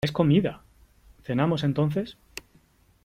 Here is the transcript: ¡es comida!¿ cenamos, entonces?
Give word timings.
¡es 0.03 0.11
comida!¿ 0.11 0.63
cenamos, 1.23 1.63
entonces? 1.63 2.17